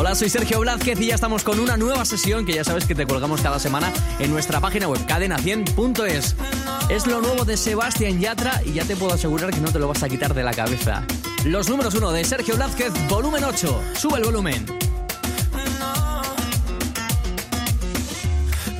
[0.00, 2.94] Hola, soy Sergio Blázquez y ya estamos con una nueva sesión que ya sabes que
[2.94, 6.36] te colgamos cada semana en nuestra página web cadena100.es.
[6.88, 9.88] Es lo nuevo de Sebastián Yatra y ya te puedo asegurar que no te lo
[9.88, 11.04] vas a quitar de la cabeza.
[11.44, 13.82] Los números uno de Sergio Blázquez, volumen 8.
[13.94, 14.64] Sube el volumen.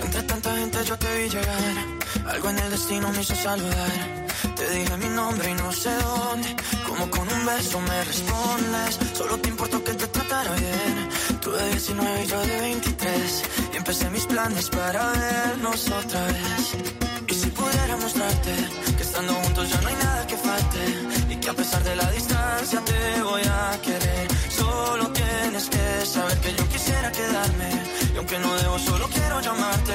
[0.02, 1.74] Entre tanta gente yo te vi llegar.
[2.28, 4.26] Algo en el destino me hizo saludar.
[4.56, 6.56] Te dije mi nombre y no sé dónde.
[7.00, 8.98] Como con un beso me respondes.
[9.16, 11.08] Solo te importó que te tratara bien.
[11.40, 13.42] Tú de 19 y yo de 23.
[13.72, 16.76] Y empecé mis planes para vernos otra vez.
[17.26, 18.54] Y si pudiera mostrarte
[18.98, 20.82] que estando juntos ya no hay nada que falte.
[21.30, 24.28] Y que a pesar de la distancia te voy a querer.
[24.50, 27.70] Solo tienes que saber que yo quisiera quedarme.
[28.12, 29.94] Y aunque no debo, solo quiero llamarte.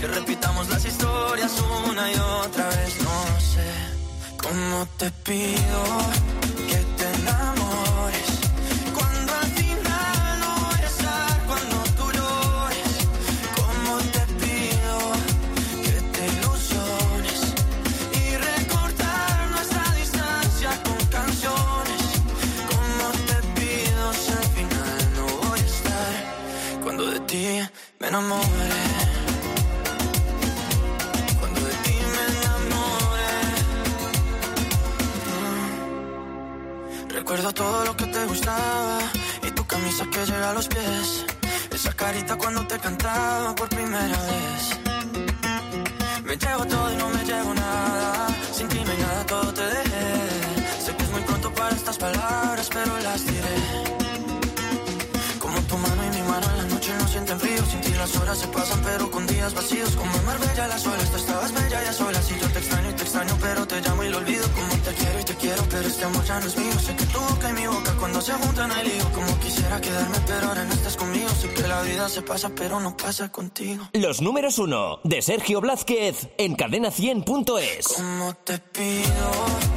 [0.00, 1.52] Que repitamos las historias
[1.90, 2.92] una y otra vez.
[3.02, 3.96] No sé
[4.38, 6.25] cómo te pido
[28.10, 28.20] me.
[31.40, 31.70] Cuando me.
[37.02, 37.08] Mm.
[37.08, 38.98] Recuerdo todo lo que te gustaba
[39.42, 41.26] y tu camisa que llega a los pies.
[41.72, 44.80] Esa carita cuando te cantaba por primera vez.
[46.24, 47.15] Me llevo todo y no me
[58.36, 59.96] horas se pasan, pero con días vacíos.
[59.96, 62.30] Como en Marbella las olas, tú estabas bella y a solas.
[62.30, 64.44] Y yo te extraño y te extraño, pero te llamo y lo olvido.
[64.52, 66.72] Como te quiero y te quiero, pero este amor ya no es mío.
[66.78, 69.12] Sé que tu boca y mi boca cuando se juntan hay lío.
[69.12, 71.28] Como quisiera quedarme, pero ahora no estás conmigo.
[71.30, 73.88] Sé que la vida se pasa, pero no pasa contigo.
[73.92, 77.86] Los números uno de Sergio Blázquez en cadena100.es.
[77.88, 79.75] Como te pido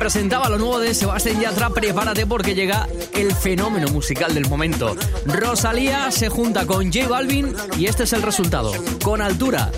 [0.00, 4.96] presentaba lo nuevo de Sebastián Yatra, prepárate porque llega el fenómeno musical del momento.
[5.26, 8.72] Rosalía se junta con J Balvin y este es el resultado.
[9.04, 9.70] Con altura.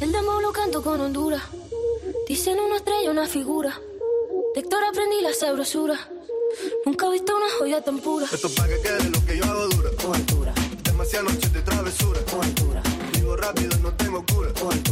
[0.00, 1.42] el demo lo canto con Honduras.
[2.28, 3.76] Dicen una estrella, una figura.
[4.54, 5.98] De Héctor aprendí la sabrosura.
[6.86, 8.26] Nunca he visto una joya tan pura.
[8.32, 9.90] Esto es pa' que quede lo que yo hago dura.
[10.00, 10.54] Con altura,
[10.84, 12.20] Demasiadas noches de travesura.
[12.30, 12.82] con altura,
[13.14, 14.52] Vivo rápido no tengo cura.
[14.60, 14.89] con altura,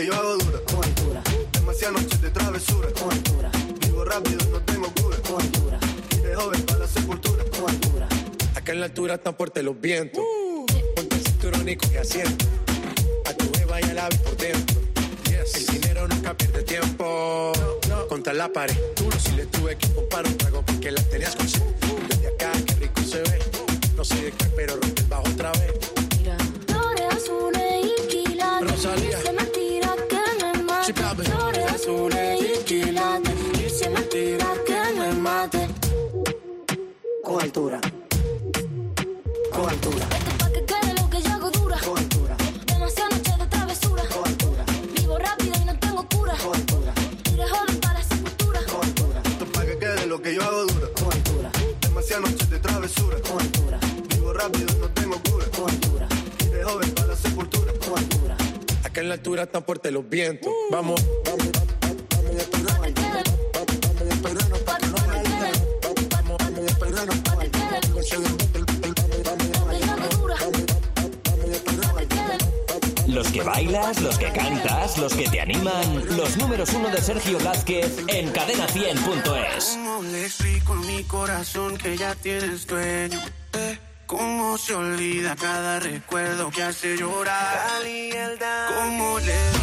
[0.00, 0.58] que yo hago dura.
[0.66, 1.22] Con altura,
[1.52, 2.88] Demasiadas noches de travesura.
[2.98, 3.50] con altura,
[3.80, 5.16] Vivo rápido no tengo cura.
[5.28, 5.78] con altura,
[6.12, 7.44] Y de joven para la sepultura.
[7.44, 8.08] con altura.
[8.54, 10.22] Acá en la altura están fuertes los vientos.
[10.96, 12.46] Ponte el cinturón y coge asiento.
[13.26, 14.80] A tu beba y a la vi por dentro.
[15.54, 17.52] El dinero nunca pierde tiempo.
[18.08, 18.76] Contra la pared.
[18.96, 21.62] Duro si le tuve que comprar un trago porque la tenías con sed.
[22.08, 23.38] Desde acá, qué rico se ve.
[23.96, 25.72] No sé de qué, pero rompe el bajo otra vez.
[26.66, 28.70] Flores azules y quilates.
[28.70, 29.18] Rosalía.
[30.94, 33.32] Flores azules y quilates.
[33.54, 35.68] Y si es mentira que me mate.
[37.22, 37.80] Con altura.
[39.52, 41.78] Con altura, Esto es pa' que quede lo que yo hago dura.
[41.78, 44.02] con altura, Demasiadas noches de travesura.
[44.08, 44.64] con altura,
[44.96, 46.34] Vivo rápido y no tengo cura.
[46.38, 46.92] con altura,
[47.32, 48.60] Y de joven para la sepultura.
[48.66, 49.22] con altura.
[49.26, 50.88] Esto es pa' que quede lo que yo hago dura.
[50.98, 51.50] Con altura,
[51.82, 53.16] Demasiadas noches de travesura.
[53.28, 53.78] con altura,
[54.08, 55.46] Vivo rápido y no tengo cura.
[55.56, 56.08] con altura,
[56.52, 57.72] de joven para la sepultura.
[57.78, 58.36] con altura.
[58.90, 60.50] Acá en la altura están fuertes los vientos.
[60.50, 60.72] Uh.
[60.72, 61.48] Vamos, vamos,
[61.80, 62.00] vamos,
[73.06, 76.16] Los que bailas, los que cantas, los que te animan.
[76.16, 79.66] Los números uno de Sergio Vázquez en cadena100.es.
[79.76, 83.20] ¿Cómo le explico a mi corazón que ya tienes dueño?
[84.20, 87.68] ¿Cómo se olvida cada recuerdo que hace llorar?
[87.68, 88.38] Cali, el
[89.18, 89.59] le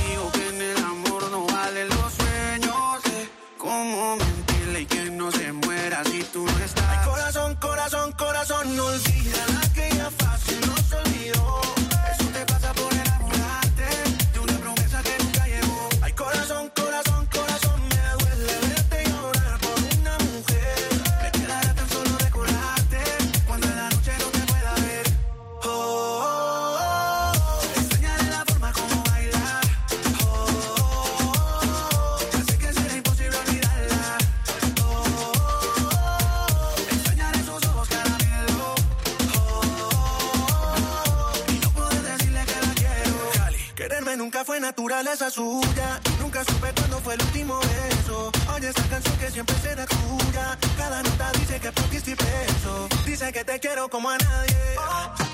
[47.08, 48.32] fue el último beso.
[48.54, 50.58] Oye esa canción que siempre será tuya.
[50.76, 52.90] Cada nota dice que por ti estoy preso.
[53.06, 55.27] Dice que te quiero como a nadie.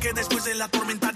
[0.00, 1.12] que después de la tormenta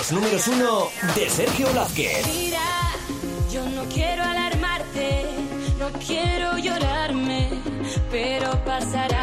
[0.00, 2.26] Los números uno de Sergio Blázquez.
[2.26, 2.58] Mira,
[3.52, 5.26] yo no quiero alarmarte,
[5.78, 7.50] no quiero llorarme,
[8.10, 9.19] pero pasará.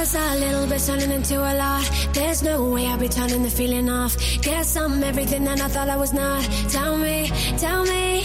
[0.00, 1.84] was a little bit turning into a lot.
[2.14, 4.16] There's no way I'll be turning the feeling off.
[4.40, 6.42] Guess I'm everything that I thought I was not.
[6.70, 8.22] Tell me, tell me.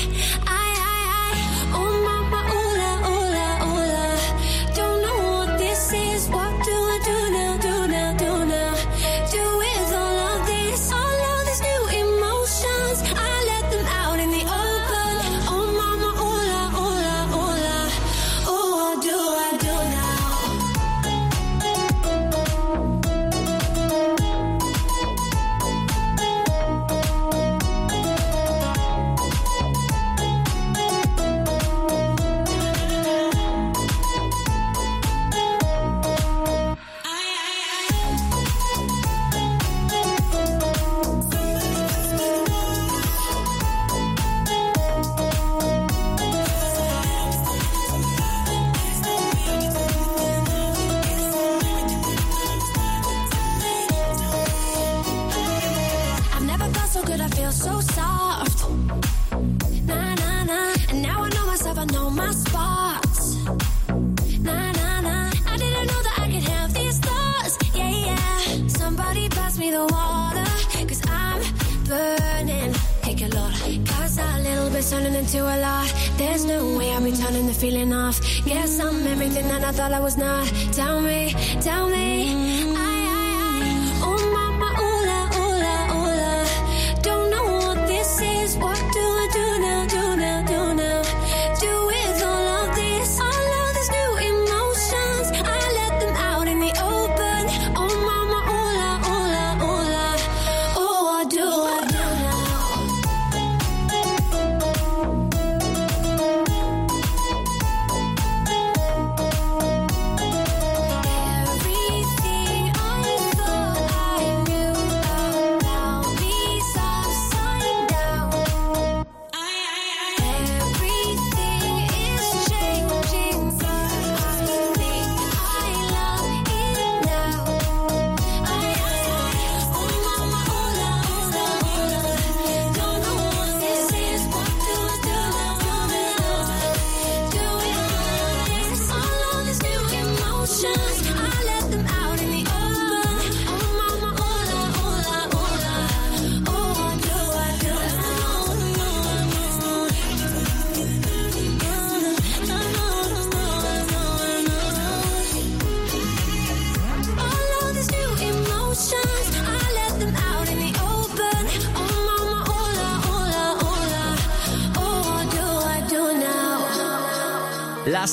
[79.85, 80.47] all I was not.
[80.73, 82.04] Tell me, tell me.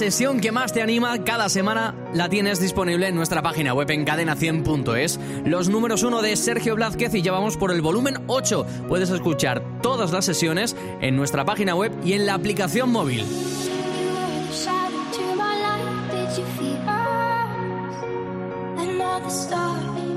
[0.02, 3.88] la sesión que más te anima cada semana la tienes disponible en nuestra página web
[3.92, 5.20] en cadena100.es.
[5.44, 8.66] Los números 1 de Sergio Blázquez y ya vamos por el volumen 8.
[8.88, 13.24] Puedes escuchar todas las sesiones en nuestra página web y en la aplicación móvil.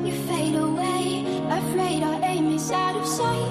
[0.03, 1.25] You fade away.
[1.47, 3.44] Afraid our aim is out of sight.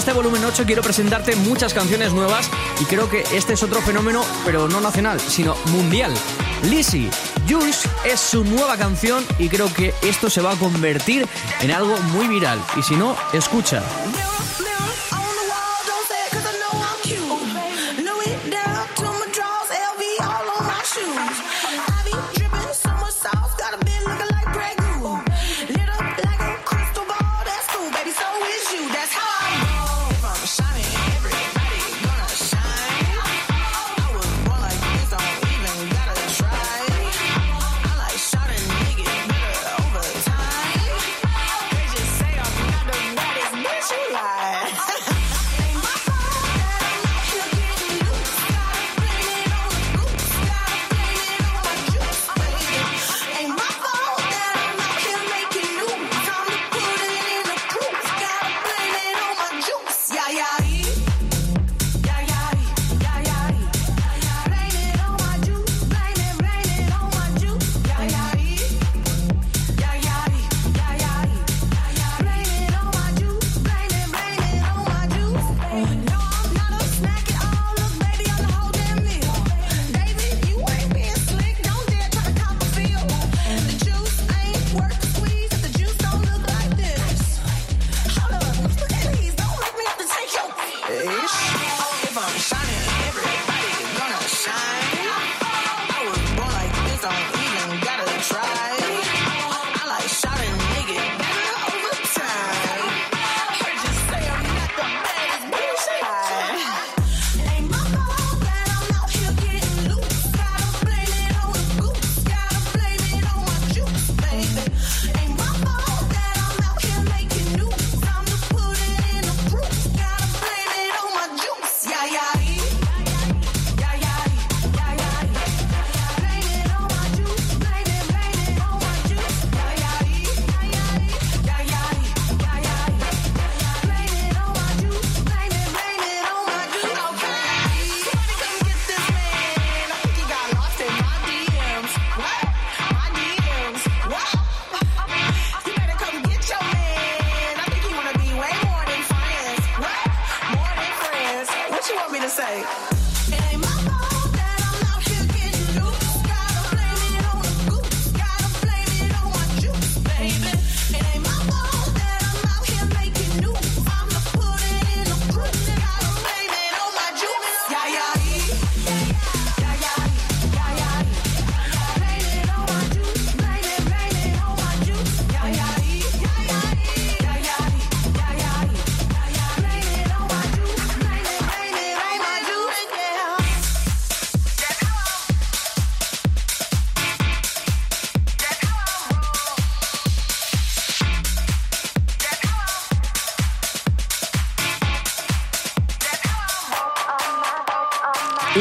[0.00, 2.48] Este volumen 8 quiero presentarte muchas canciones nuevas
[2.80, 6.10] y creo que este es otro fenómeno, pero no nacional, sino mundial.
[6.70, 7.10] Lizzie,
[7.46, 11.26] Jules es su nueva canción y creo que esto se va a convertir
[11.60, 12.58] en algo muy viral.
[12.78, 13.82] Y si no, escucha.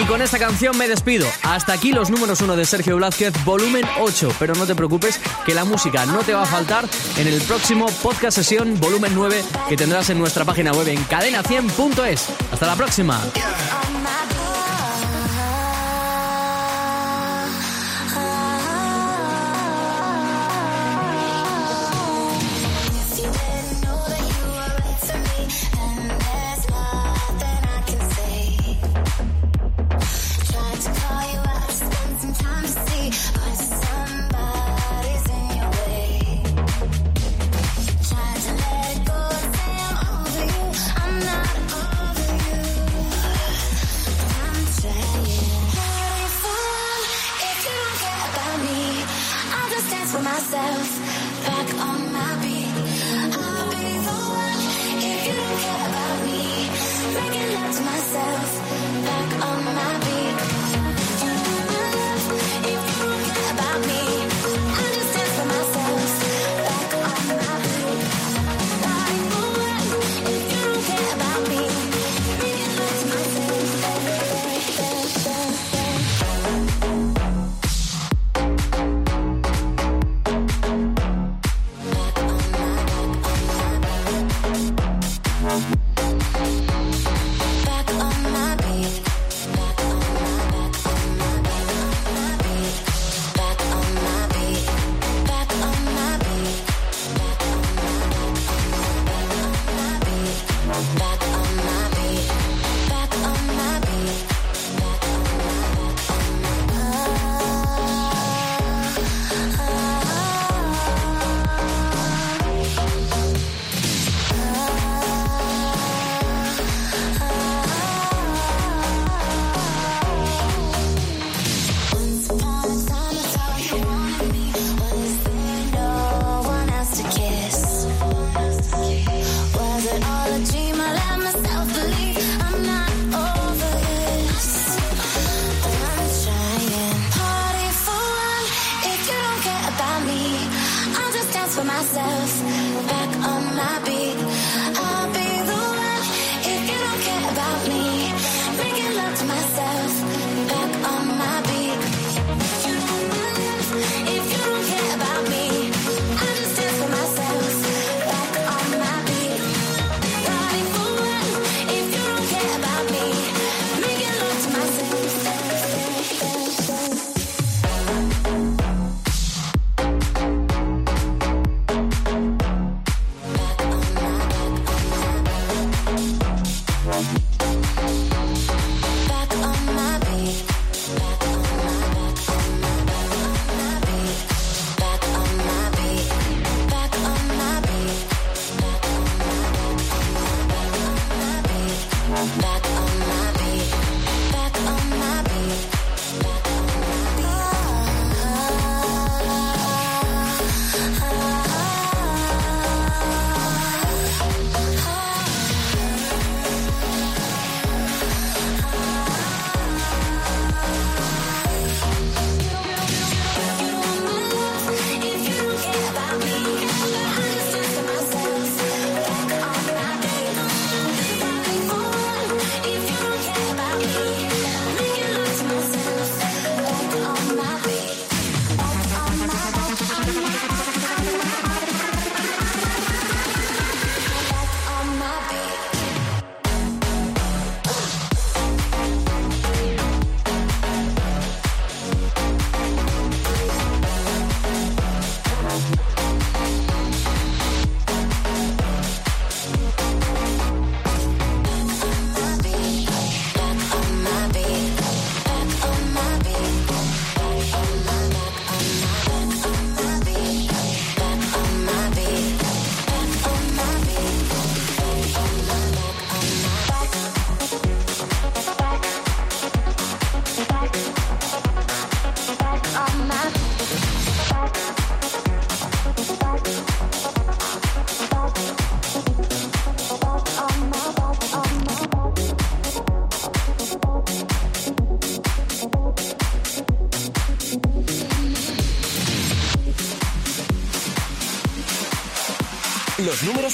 [0.10, 1.28] Con esta canción me despido.
[1.44, 4.34] Hasta aquí los números 1 de Sergio Blázquez, volumen 8.
[4.40, 6.86] Pero no te preocupes, que la música no te va a faltar
[7.18, 12.28] en el próximo podcast sesión, volumen 9, que tendrás en nuestra página web en cadena100.es.
[12.52, 13.22] Hasta la próxima.
[33.12, 33.79] I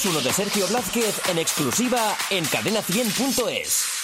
[0.08, 3.95] 1 de Sergio Blázquez en exclusiva en cadena100.es.